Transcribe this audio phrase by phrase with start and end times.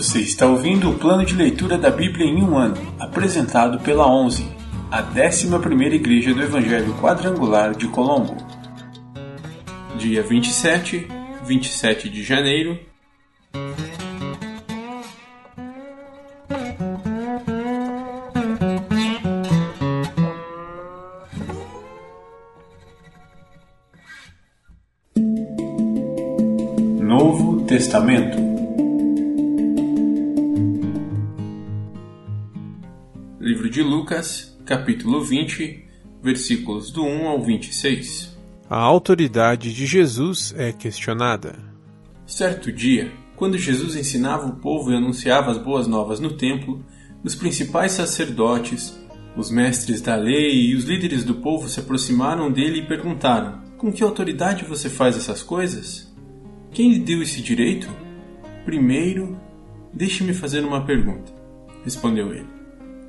[0.00, 4.50] Você está ouvindo o plano de leitura da Bíblia em um ano, apresentado pela 11,
[4.90, 8.34] a 11ª Igreja do Evangelho Quadrangular de Colombo.
[9.98, 11.06] Dia 27,
[11.44, 12.80] 27 de janeiro.
[27.02, 28.49] Novo Testamento
[33.70, 35.84] Livro de Lucas, capítulo 20,
[36.20, 38.36] versículos do 1 ao 26.
[38.68, 41.56] A autoridade de Jesus é questionada.
[42.26, 46.84] Certo dia, quando Jesus ensinava o povo e anunciava as boas novas no templo,
[47.22, 48.98] os principais sacerdotes,
[49.36, 53.92] os mestres da lei e os líderes do povo se aproximaram dele e perguntaram: Com
[53.92, 56.12] que autoridade você faz essas coisas?
[56.72, 57.88] Quem lhe deu esse direito?
[58.64, 59.38] Primeiro,
[59.94, 61.32] deixe-me fazer uma pergunta,
[61.84, 62.59] respondeu ele.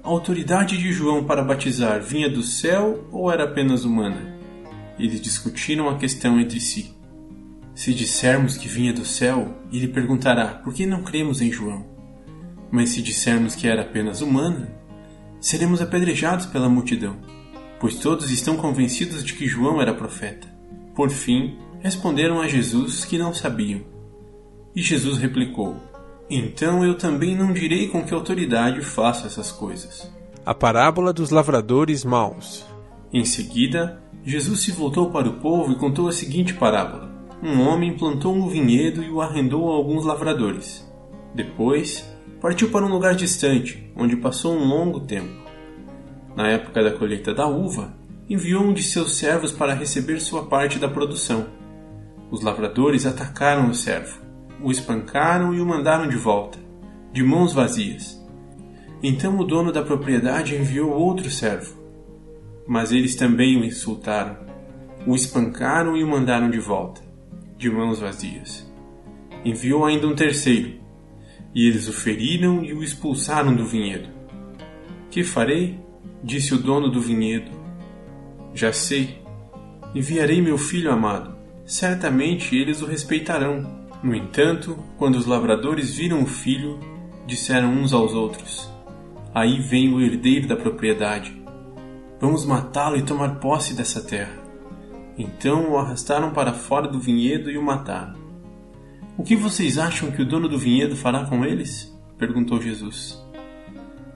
[0.04, 4.36] A autoridade de João para batizar vinha do céu ou era apenas humana?
[4.98, 6.92] Eles discutiram a questão entre si.
[7.76, 11.86] Se dissermos que vinha do céu, ele perguntará por que não cremos em João.
[12.72, 14.74] Mas se dissermos que era apenas humana,
[15.40, 17.18] seremos apedrejados pela multidão,
[17.80, 20.48] pois todos estão convencidos de que João era profeta.
[20.96, 23.82] Por fim, responderam a Jesus que não sabiam.
[24.76, 25.76] E Jesus replicou:
[26.34, 30.10] então eu também não direi com que autoridade faço essas coisas.
[30.46, 32.66] A parábola dos lavradores maus.
[33.12, 37.12] Em seguida, Jesus se voltou para o povo e contou a seguinte parábola:
[37.44, 40.90] Um homem plantou um vinhedo e o arrendou a alguns lavradores.
[41.36, 42.09] Depois,
[42.40, 45.42] partiu para um lugar distante, onde passou um longo tempo.
[46.34, 47.94] Na época da colheita da uva,
[48.30, 51.48] enviou um de seus servos para receber sua parte da produção.
[52.32, 54.21] Os lavradores atacaram o servo
[54.64, 56.59] o espancaram e o mandaram de volta,
[57.12, 58.22] de mãos vazias.
[59.03, 61.81] Então o dono da propriedade enviou outro servo.
[62.68, 64.38] Mas eles também o insultaram,
[65.06, 67.02] o espancaram e o mandaram de volta,
[67.58, 68.72] de mãos vazias.
[69.44, 70.80] Enviou ainda um terceiro,
[71.53, 74.09] e eles o feriram e o expulsaram do vinhedo.
[75.09, 75.80] Que farei?
[76.24, 77.52] disse o dono do vinhedo.
[78.53, 79.19] Já sei.
[79.96, 81.36] Enviarei meu filho amado.
[81.66, 83.81] Certamente eles o respeitarão.
[84.03, 86.79] No entanto, quando os lavradores viram o filho,
[87.28, 88.72] disseram uns aos outros:
[89.34, 91.39] Aí vem o herdeiro da propriedade.
[92.19, 94.41] Vamos matá-lo e tomar posse dessa terra.
[95.17, 98.16] Então o arrastaram para fora do vinhedo e o mataram.
[99.17, 101.95] O que vocês acham que o dono do vinhedo fará com eles?
[102.18, 103.23] perguntou Jesus.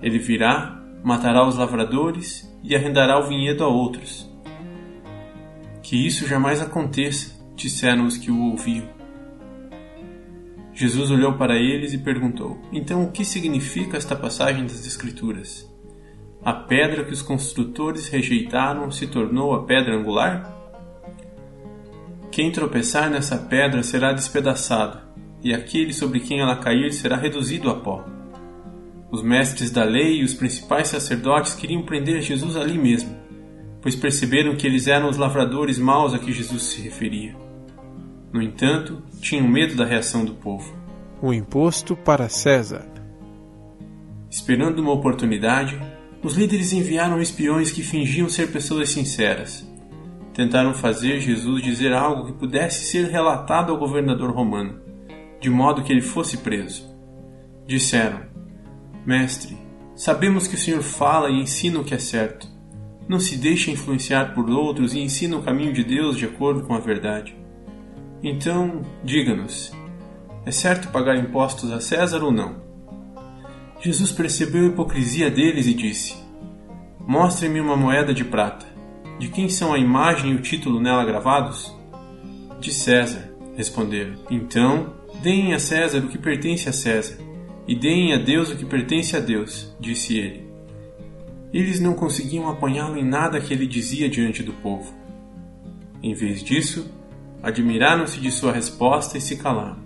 [0.01, 4.31] Ele virá, matará os lavradores e arrendará o vinhedo a outros.
[5.83, 8.94] Que isso jamais aconteça, disseram os que o ouviam.
[10.75, 15.73] Jesus olhou para eles e perguntou: Então o que significa esta passagem das Escrituras?
[16.43, 20.53] A pedra que os construtores rejeitaram se tornou a pedra angular?
[22.29, 24.99] Quem tropeçar nessa pedra será despedaçado,
[25.41, 28.03] e aquele sobre quem ela cair será reduzido a pó.
[29.09, 33.15] Os mestres da lei e os principais sacerdotes queriam prender Jesus ali mesmo,
[33.81, 37.44] pois perceberam que eles eram os lavradores maus a que Jesus se referia.
[38.35, 40.75] No entanto, tinham medo da reação do povo.
[41.21, 42.85] O imposto para César.
[44.29, 45.79] Esperando uma oportunidade,
[46.21, 49.65] os líderes enviaram espiões que fingiam ser pessoas sinceras.
[50.33, 54.81] Tentaram fazer Jesus dizer algo que pudesse ser relatado ao governador romano,
[55.39, 56.93] de modo que ele fosse preso.
[57.65, 58.19] Disseram:
[59.05, 59.57] Mestre,
[59.95, 62.49] sabemos que o Senhor fala e ensina o que é certo.
[63.07, 66.73] Não se deixe influenciar por outros e ensina o caminho de Deus de acordo com
[66.73, 67.44] a verdade.
[68.27, 69.71] Então, diga-nos:
[70.47, 72.55] é certo pagar impostos a César ou não?
[73.79, 76.15] Jesus percebeu a hipocrisia deles e disse:
[77.07, 78.65] Mostre-me uma moeda de prata.
[79.19, 81.71] De quem são a imagem e o título nela gravados?
[82.59, 84.15] De César, responderam.
[84.31, 87.19] Então, deem a César o que pertence a César,
[87.67, 90.49] e deem a Deus o que pertence a Deus, disse ele.
[91.53, 94.91] Eles não conseguiam apanhá-lo em nada que ele dizia diante do povo.
[96.01, 96.91] Em vez disso,
[97.41, 99.85] admiraram-se de sua resposta e se calaram.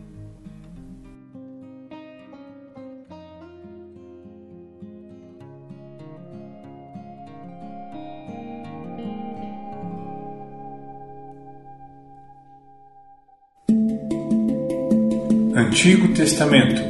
[15.55, 16.81] Antigo Testamento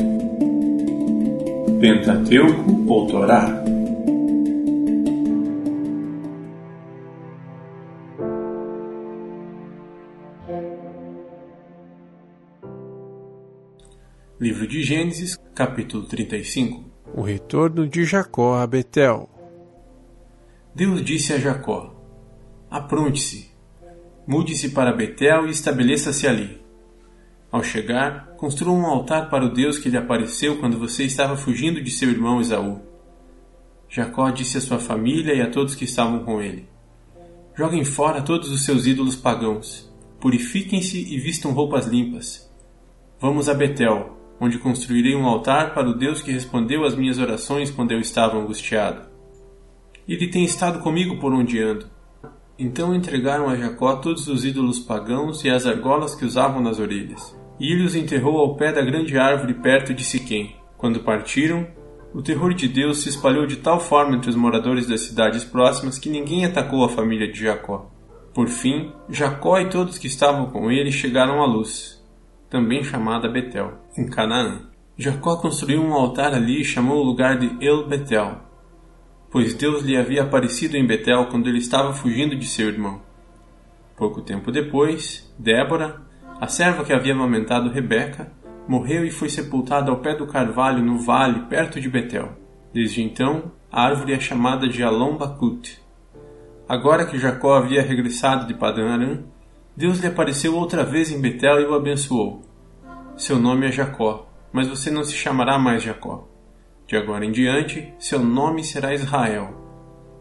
[1.79, 3.69] Pentateuco ou Torá
[14.39, 19.30] Livro de Gênesis, capítulo 35 O retorno de Jacó a Betel.
[20.74, 21.94] Deus disse a Jacó:
[22.71, 23.51] Apronte-se,
[24.25, 26.62] mude-se para Betel e estabeleça-se ali.
[27.51, 31.83] Ao chegar, construa um altar para o Deus que lhe apareceu quando você estava fugindo
[31.83, 32.80] de seu irmão Esaú.
[33.89, 36.65] Jacó disse à sua família e a todos que estavam com ele:
[37.57, 42.50] Joguem fora todos os seus ídolos pagãos, purifiquem-se e vistam roupas limpas.
[43.19, 47.69] Vamos a Betel, onde construirei um altar para o Deus que respondeu às minhas orações
[47.69, 49.07] quando eu estava angustiado.
[50.07, 51.86] Ele tem estado comigo por onde ando.
[52.57, 57.38] Então entregaram a Jacó todos os ídolos pagãos e as argolas que usavam nas orelhas.
[57.59, 60.56] E ele os enterrou ao pé da grande árvore perto de Siquém.
[60.77, 61.68] Quando partiram,
[62.13, 66.00] o terror de Deus se espalhou de tal forma entre os moradores das cidades próximas
[66.00, 67.91] que ninguém atacou a família de Jacó.
[68.33, 72.03] Por fim, Jacó e todos que estavam com ele chegaram à luz,
[72.50, 74.62] também chamada Betel, em Canaã.
[74.98, 78.38] Jacó construiu um altar ali e chamou o lugar de El Betel,
[79.31, 83.01] pois Deus lhe havia aparecido em Betel quando ele estava fugindo de seu irmão.
[83.96, 86.01] Pouco tempo depois, Débora,
[86.40, 88.31] a serva que havia amamentado Rebeca,
[88.68, 92.30] morreu e foi sepultada ao pé do carvalho no vale perto de Betel.
[92.74, 95.81] Desde então, a árvore é chamada de Alon Bakut.
[96.68, 99.24] Agora que Jacó havia regressado de Padan Aram,
[99.75, 102.49] Deus lhe apareceu outra vez em Betel e o abençoou.
[103.19, 106.25] Seu nome é Jacó, mas você não se chamará mais Jacó.
[106.88, 109.54] De agora em diante, seu nome será Israel.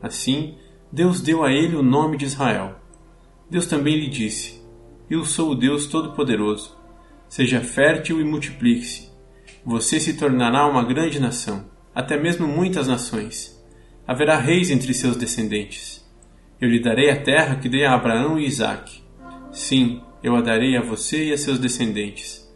[0.03, 0.57] Assim,
[0.91, 2.75] Deus deu a ele o nome de Israel.
[3.49, 4.61] Deus também lhe disse:
[5.09, 6.77] Eu sou o Deus Todo-Poderoso.
[7.29, 9.09] Seja fértil e multiplique-se.
[9.65, 13.65] Você se tornará uma grande nação, até mesmo muitas nações.
[14.09, 16.05] Haverá reis entre seus descendentes.
[16.61, 19.01] Eu lhe darei a terra que dei a Abraão e Isaque.
[19.53, 22.48] Sim, eu a darei a você e a seus descendentes.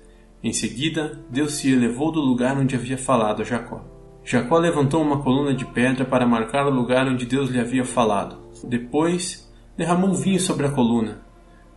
[0.42, 3.84] Em seguida, Deus se elevou do lugar onde havia falado a Jacó.
[4.24, 8.38] Jacó levantou uma coluna de pedra para marcar o lugar onde Deus lhe havia falado.
[8.64, 11.22] Depois, derramou vinho sobre a coluna,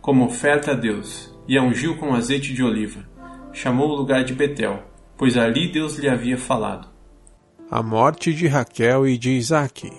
[0.00, 3.04] como oferta a Deus, e a ungiu com azeite de oliva.
[3.52, 4.82] Chamou o lugar de Betel,
[5.16, 6.88] pois ali Deus lhe havia falado.
[7.70, 9.90] A morte de Raquel e de Isaque.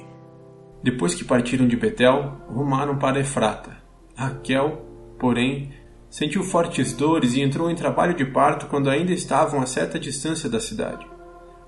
[0.84, 3.78] Depois que partiram de Betel, rumaram para Efrata.
[4.16, 4.88] Raquel
[5.20, 5.70] Porém,
[6.10, 10.50] sentiu fortes dores e entrou em trabalho de parto quando ainda estavam a certa distância
[10.50, 11.08] da cidade.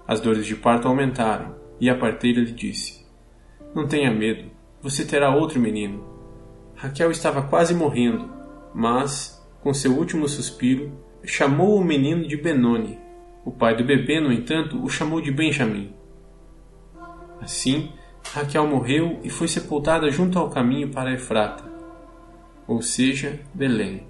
[0.08, 3.06] As dores de parto aumentaram, e a parteira lhe disse:
[3.74, 4.50] Não tenha medo,
[4.82, 6.04] você terá outro menino.
[6.76, 8.30] Raquel estava quase morrendo,
[8.74, 10.92] mas, com seu último suspiro,
[11.24, 12.98] chamou o menino de Benoni.
[13.46, 15.94] O pai do bebê, no entanto, o chamou de Benjamim.
[17.42, 17.92] Assim,
[18.34, 21.70] Raquel morreu e foi sepultada junto ao caminho para Efrata
[22.70, 24.04] ou seja, Belém.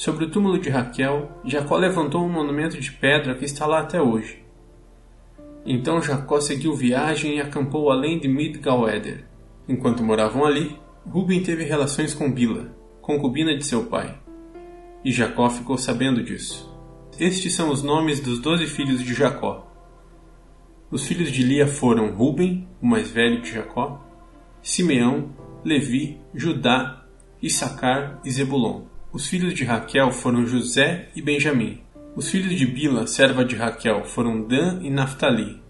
[0.00, 4.00] Sobre o túmulo de Raquel, Jacó levantou um monumento de pedra que está lá até
[4.00, 4.42] hoje.
[5.62, 9.26] Então Jacó seguiu viagem e acampou além de Midgal-Eder.
[9.68, 10.74] Enquanto moravam ali,
[11.06, 14.18] Ruben teve relações com Bila, concubina de seu pai.
[15.04, 16.74] E Jacó ficou sabendo disso.
[17.18, 19.70] Estes são os nomes dos doze filhos de Jacó.
[20.90, 24.02] Os filhos de Lia foram Ruben, o mais velho de Jacó,
[24.62, 25.28] Simeão,
[25.62, 27.04] Levi, Judá
[27.42, 28.89] Issacar e Zebulon.
[29.12, 31.80] Os filhos de Raquel foram José e Benjamim.
[32.14, 35.60] Os filhos de Bila, serva de Raquel, foram Dan e Naphtali.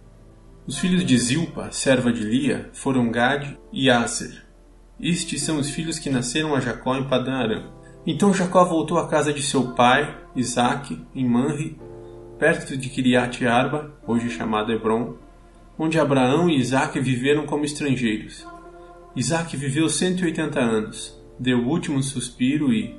[0.66, 4.44] Os filhos de Zilpa, serva de Lia, foram Gad e Aser.
[5.00, 7.72] Estes são os filhos que nasceram a Jacó em Padan Aram.
[8.06, 11.80] Então Jacó voltou à casa de seu pai, Isaque, em Manre,
[12.38, 15.14] perto de Kiriat Arba, hoje chamado Hebron,
[15.78, 18.46] onde Abraão e Isaque viveram como estrangeiros.
[19.16, 22.94] Isaque viveu 180 anos deu o último suspiro e,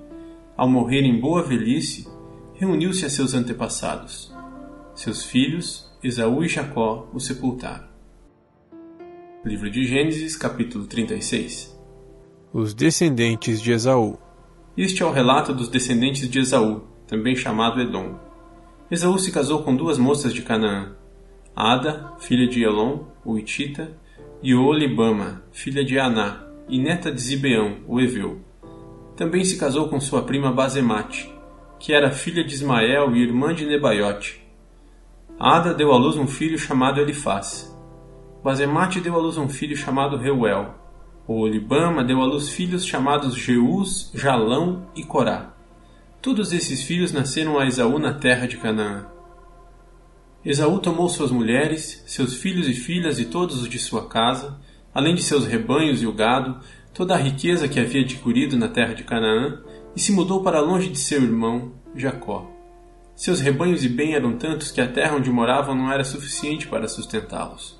[0.55, 2.07] ao morrer em boa velhice,
[2.53, 4.33] reuniu-se a seus antepassados.
[4.93, 7.87] Seus filhos, Esaú e Jacó, o sepultaram.
[9.43, 11.75] Livro de Gênesis, capítulo 36
[12.53, 14.19] Os descendentes de Esaú.
[14.77, 18.19] Este é o relato dos descendentes de Esaú, também chamado Edom.
[18.89, 20.95] Esaú se casou com duas moças de Canaã,
[21.55, 23.97] Ada, filha de Elon, o Itita,
[24.43, 28.41] e Olibama, filha de Aná, e neta de Zibeão, o Eveu.
[29.21, 31.31] Também se casou com sua prima Bazemate,
[31.79, 34.43] que era filha de Ismael e irmã de Nebaiote.
[35.39, 37.71] Ada deu à luz um filho chamado Elifaz.
[38.43, 40.73] Bazemate deu à luz um filho chamado Reuel.
[41.27, 45.53] O Olibama deu à luz filhos chamados Jeus, Jalão e Corá.
[46.19, 49.05] Todos esses filhos nasceram a Esaú na terra de Canaã.
[50.43, 54.59] Esaú tomou suas mulheres, seus filhos e filhas e todos os de sua casa,
[54.91, 56.59] além de seus rebanhos e o gado,
[56.93, 59.61] toda a riqueza que havia adquirido na terra de Canaã,
[59.95, 62.49] e se mudou para longe de seu irmão, Jacó.
[63.15, 66.87] Seus rebanhos e bem eram tantos que a terra onde moravam não era suficiente para
[66.87, 67.79] sustentá-los.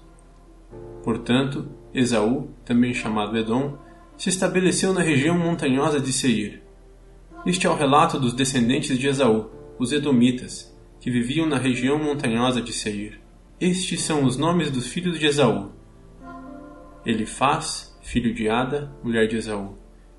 [1.03, 3.77] Portanto, Esaú, também chamado Edom,
[4.17, 6.61] se estabeleceu na região montanhosa de Seir.
[7.45, 9.49] Este é o relato dos descendentes de Esaú,
[9.79, 13.19] os Edomitas, que viviam na região montanhosa de Seir.
[13.59, 15.71] Estes são os nomes dos filhos de Esaú:
[17.03, 19.77] Elifaz, filho de Ada, mulher de Esaú,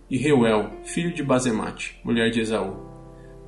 [0.09, 2.75] e Reuel, filho de Bazemate, mulher de Esaú.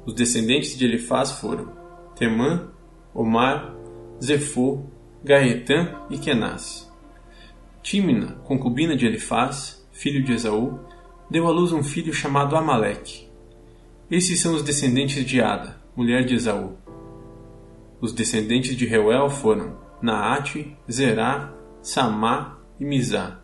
[0.04, 1.72] Os descendentes de Elifaz foram
[2.14, 2.68] Temã,
[3.14, 3.74] Omar,
[4.22, 4.84] Zefô,
[5.24, 6.92] Gaetã e Kenaz.
[7.82, 10.78] Tímina, concubina de Elifaz, filho de Esaú,
[11.30, 13.26] deu à luz um filho chamado Amaleque.
[14.10, 16.76] Esses são os descendentes de Ada, mulher de Esaú.
[17.98, 23.43] Os descendentes de Reuel foram Naate, Zerá, Samá e Mizá.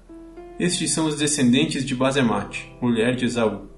[0.61, 3.71] Estes são os descendentes de Bazemate, mulher de Esaú.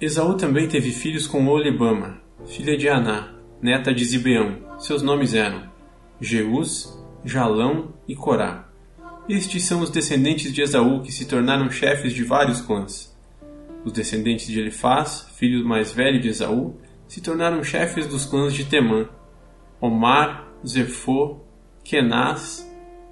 [0.00, 4.56] Esaú também teve filhos com Olibama, filha de Aná, neta de Zibeão.
[4.78, 5.70] Seus nomes eram
[6.18, 8.70] Jeus, Jalão e Corá.
[9.28, 13.14] Estes são os descendentes de Esaú que se tornaram chefes de vários clãs.
[13.84, 18.64] Os descendentes de Elifaz, filho mais velho de Esaú, se tornaram chefes dos clãs de
[18.64, 19.10] Temã,
[19.78, 21.40] Omar, Zefô,
[21.84, 22.66] Kenaz,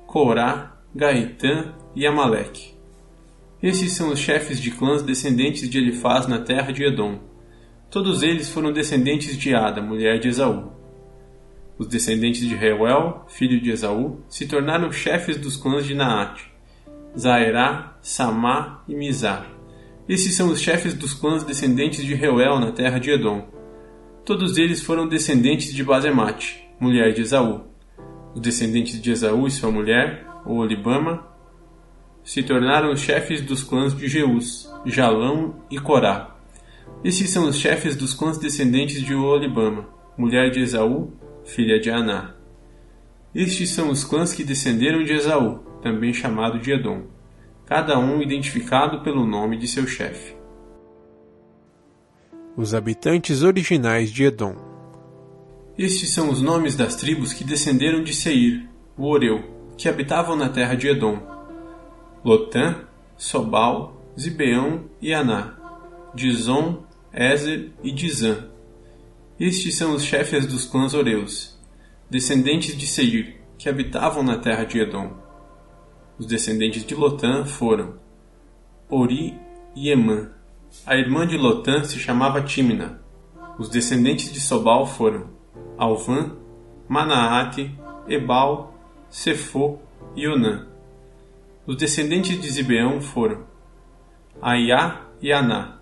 [0.07, 2.72] Corá, Gaetã e Amaleque.
[3.63, 7.21] Esses são os chefes de clãs descendentes de Elifaz na terra de Edom.
[7.89, 10.73] Todos eles foram descendentes de Ada, mulher de Esaú.
[11.79, 16.53] Os descendentes de Reuel, filho de Esaú, se tornaram chefes dos clãs de Naate,
[17.17, 19.47] Zaerá, Samá e Mizá.
[20.09, 23.47] Esses são os chefes dos clãs descendentes de Reuel na terra de Edom.
[24.25, 27.61] Todos eles foram descendentes de Bazemate, mulher de Esaú.
[28.35, 31.32] Os descendentes de Esaú e sua mulher, Olibama,
[32.25, 36.37] se tornaram os chefes dos clãs de Jeus, Jalão e Corá.
[37.05, 41.13] Esses são os chefes dos clãs descendentes de Olibama, mulher de Esaú,
[41.45, 42.35] filha de Aná.
[43.35, 47.07] Estes são os clãs que descenderam de Esaú, também chamado de Edom,
[47.65, 50.37] cada um identificado pelo nome de seu chefe.
[52.57, 54.55] Os habitantes originais de Edom.
[55.79, 59.43] Estes são os nomes das tribos que descenderam de Seir, o Oreu,
[59.77, 61.32] que habitavam na terra de Edom,
[62.25, 62.85] Lotã,
[63.17, 65.55] Sobal, Zibeão e Aná,
[66.15, 68.49] Dizon, Ezer e Dizã.
[69.39, 71.59] Estes são os chefes dos clãs Oreus,
[72.09, 75.13] descendentes de Seir, que habitavam na terra de Edom.
[76.19, 77.95] Os descendentes de Lotã foram
[78.89, 79.39] Ori
[79.75, 80.31] e Emã.
[80.87, 83.01] A irmã de Lotã se chamava Timna.
[83.59, 85.27] Os descendentes de Sobal foram
[85.77, 86.37] Alvã,
[86.89, 87.77] Manaate,
[88.09, 88.75] Ebal,
[89.11, 89.79] Sefô
[90.15, 90.72] e Onã.
[91.73, 93.47] Os descendentes de Zibeão foram
[94.43, 95.79] Aiá e Aná.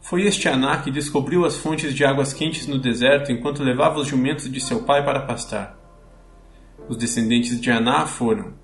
[0.00, 4.06] Foi este Aná que descobriu as fontes de águas quentes no deserto enquanto levava os
[4.06, 5.76] jumentos de seu pai para pastar.
[6.88, 8.54] Os descendentes de Aná foram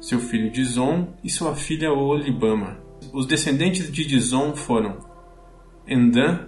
[0.00, 2.78] seu filho Dizon e sua filha Olibama.
[3.12, 4.98] Os descendentes de Dizon foram
[5.84, 6.46] Endã,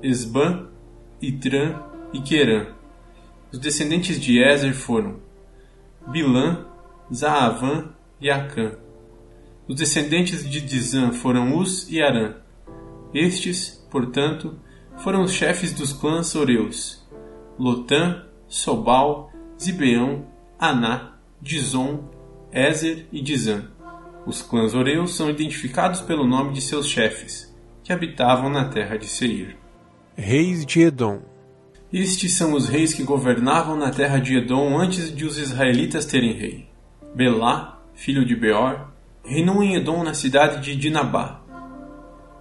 [0.00, 0.68] Esbã,
[1.20, 1.74] Itrã
[2.12, 2.68] e Querã.
[3.50, 5.16] Os descendentes de Ezer foram
[6.06, 6.66] Bilã,
[7.12, 7.88] Zaavã
[8.20, 8.80] e Acã.
[9.68, 12.36] Os descendentes de Dizã foram Uz e Arã.
[13.14, 14.58] Estes, portanto,
[14.98, 17.06] foram os chefes dos clãs Oreus:
[17.58, 20.26] Lotã, Sobal, Zibeão,
[20.58, 22.08] Aná, Dizon,
[22.52, 23.68] Ezer e Dizã.
[24.26, 27.52] Os clãs Oreus são identificados pelo nome de seus chefes,
[27.82, 29.56] que habitavam na terra de Seir.
[30.16, 31.22] Reis de Edom.
[31.92, 36.32] Estes são os reis que governavam na terra de Edom antes de os israelitas terem
[36.32, 36.68] rei.
[37.14, 38.91] Belá, filho de Beor,
[39.24, 41.40] reinou em Edom na cidade de Dinabá.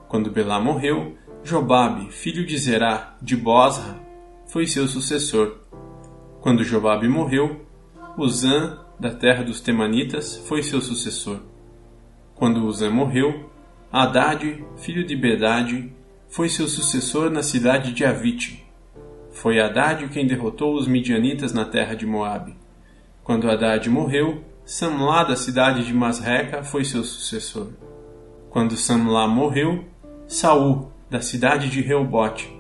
[0.08, 4.00] Quando Belá morreu, Jobabe, filho de Zerá, de Bosra,
[4.48, 5.58] foi seu sucessor.
[6.42, 7.66] Quando Jobabe morreu,
[8.18, 11.40] Uzã, da terra dos Temanitas, foi seu sucessor.
[12.36, 13.50] Quando Uzã morreu,
[13.92, 15.92] Haddad, filho de Bedade,
[16.30, 18.66] foi seu sucessor na cidade de Avite.
[19.32, 22.56] Foi Haddad quem derrotou os midianitas na terra de Moabe.
[23.24, 27.70] Quando Haddad morreu, Samlá da cidade de Masreca foi seu sucessor.
[28.50, 29.86] Quando Samlá morreu,
[30.27, 32.56] Saul da cidade de Reobote,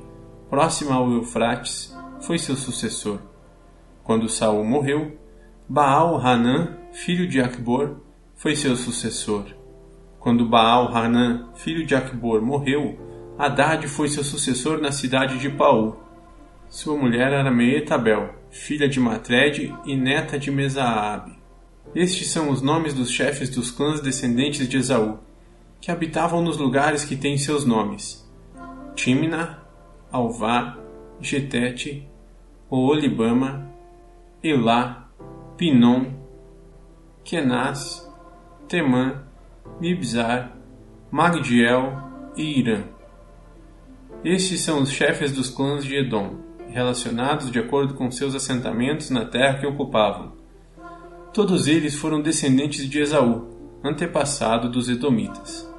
[0.49, 3.19] próxima ao Eufrates, foi seu sucessor.
[4.03, 5.17] Quando Saul morreu,
[5.69, 7.97] Baal Hanã, filho de Acbor,
[8.35, 9.45] foi seu sucessor.
[10.19, 12.99] Quando Baal Hanã, filho de Acbor, morreu,
[13.37, 15.95] Haddad foi seu sucessor na cidade de Paú.
[16.67, 21.40] Sua mulher era Meetabel, filha de Matred e neta de Mesaabe.
[21.93, 25.19] Estes são os nomes dos chefes dos clãs descendentes de Esaú,
[25.81, 28.25] que habitavam nos lugares que têm seus nomes:
[28.95, 29.61] Timna,
[30.09, 30.77] Alvá,
[31.19, 32.07] Getete,
[32.69, 33.69] Oolibama,
[34.41, 35.09] Elá,
[35.57, 36.13] Pinom,
[37.25, 38.09] Kenaz,
[38.69, 39.23] Temã,
[39.79, 40.55] Mibzar,
[41.11, 41.93] Magdiel
[42.37, 42.85] e Irã.
[44.23, 46.37] Estes são os chefes dos clãs de Edom,
[46.69, 50.40] relacionados de acordo com seus assentamentos na terra que ocupavam.
[51.33, 53.47] Todos eles foram descendentes de Esaú,
[53.81, 55.70] antepassado dos Edomitas.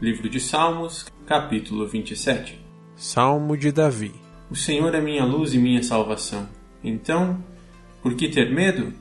[0.00, 2.56] Livro de Salmos, capítulo 27
[2.94, 4.12] Salmo de Davi
[4.48, 6.48] O Senhor é minha luz e minha salvação.
[6.84, 7.44] Então,
[8.00, 8.92] por que ter medo?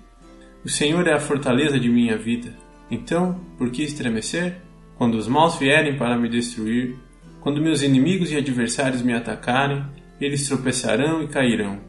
[0.66, 2.52] O Senhor é a fortaleza de minha vida.
[2.90, 4.60] Então, por que estremecer?
[4.98, 6.96] Quando os maus vierem para me destruir,
[7.42, 9.86] quando meus inimigos e adversários me atacarem,
[10.20, 11.80] eles tropeçarão e cairão.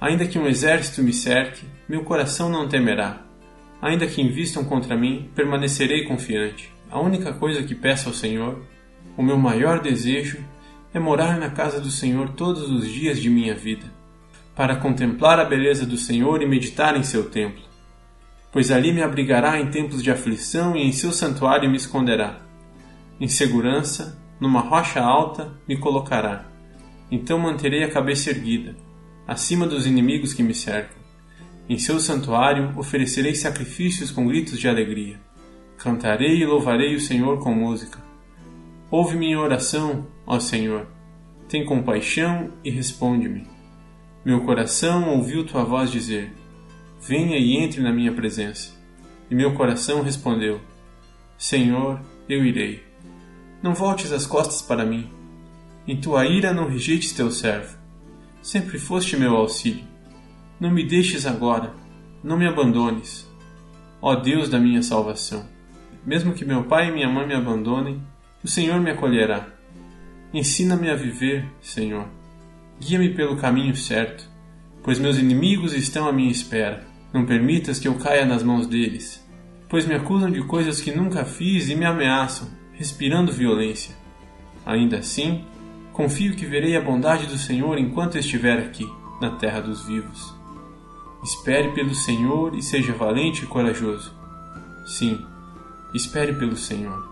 [0.00, 3.26] Ainda que um exército me cerque, meu coração não temerá.
[3.82, 6.75] Ainda que invistam contra mim, permanecerei confiante.
[6.90, 8.62] A única coisa que peço ao Senhor,
[9.16, 10.38] o meu maior desejo,
[10.94, 13.92] é morar na casa do Senhor todos os dias de minha vida,
[14.54, 17.62] para contemplar a beleza do Senhor e meditar em seu templo.
[18.52, 22.40] Pois ali me abrigará em tempos de aflição e em seu santuário me esconderá.
[23.20, 26.46] Em segurança, numa rocha alta, me colocará.
[27.10, 28.76] Então manterei a cabeça erguida,
[29.26, 31.04] acima dos inimigos que me cercam.
[31.68, 35.25] Em seu santuário oferecerei sacrifícios com gritos de alegria.
[35.78, 38.02] Cantarei e louvarei o Senhor com música.
[38.90, 40.86] Ouve minha oração, ó Senhor.
[41.48, 43.46] Tem compaixão e responde-me.
[44.24, 46.32] Meu coração ouviu tua voz dizer:
[47.00, 48.74] Venha e entre na minha presença.
[49.30, 50.60] E meu coração respondeu:
[51.38, 52.82] Senhor, eu irei.
[53.62, 55.10] Não voltes as costas para mim.
[55.86, 57.76] Em tua ira não rejeites teu servo.
[58.42, 59.84] Sempre foste meu auxílio.
[60.58, 61.74] Não me deixes agora.
[62.24, 63.30] Não me abandones.
[64.00, 65.55] Ó Deus da minha salvação.
[66.06, 68.00] Mesmo que meu pai e minha mãe me abandonem,
[68.42, 69.48] o Senhor me acolherá.
[70.32, 72.06] Ensina-me a viver, Senhor.
[72.78, 74.30] Guia-me pelo caminho certo,
[74.84, 76.86] pois meus inimigos estão à minha espera.
[77.12, 79.26] Não permitas que eu caia nas mãos deles,
[79.68, 83.96] pois me acusam de coisas que nunca fiz e me ameaçam, respirando violência.
[84.64, 85.44] Ainda assim,
[85.92, 88.86] confio que verei a bondade do Senhor enquanto estiver aqui,
[89.20, 90.34] na terra dos vivos.
[91.24, 94.14] Espere pelo Senhor e seja valente e corajoso.
[94.86, 95.24] Sim,
[95.96, 97.05] Espere pelo Senhor.